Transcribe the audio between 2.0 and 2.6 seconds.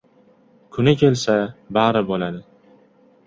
bo‘ladi!